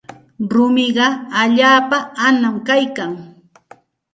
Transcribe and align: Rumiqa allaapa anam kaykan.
Rumiqa 0.51 1.07
allaapa 1.41 1.97
anam 2.27 2.55
kaykan. 2.67 3.11